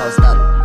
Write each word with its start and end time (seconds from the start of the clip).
I'll 0.00 0.10
stop. 0.12 0.59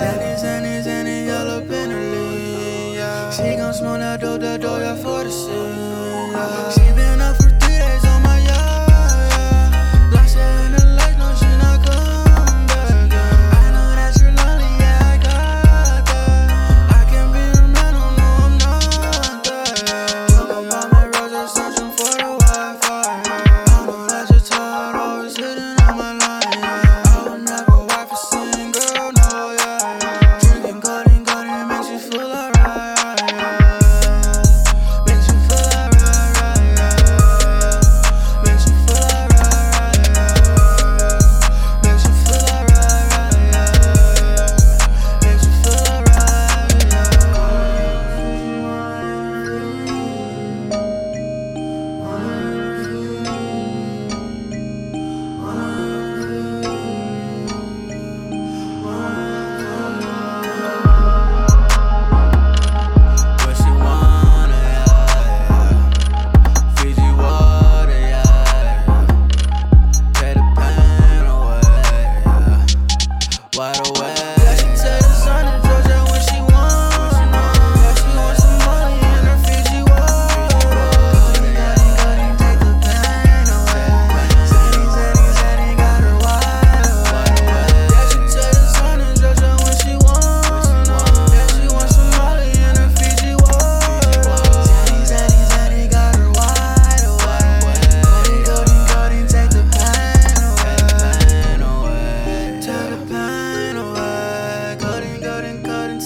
Sandy, 0.00 0.34
Sandy, 0.40 0.82
Sandy, 0.82 1.26
yellow 1.26 1.60
Bentley. 1.60 2.94
Yeah. 2.94 3.30
She 3.30 3.54
gon' 3.54 3.74
smoke 3.74 3.98
that 3.98 4.22
dope, 4.22 4.40
that 4.40 4.62
dope, 4.62 4.80
yeah, 4.80 4.94
for 4.94 5.24
the 5.24 5.30
scene. 5.30 6.32
Yeah. 6.32 6.79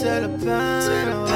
le 0.05 0.29
pain. 0.29 1.34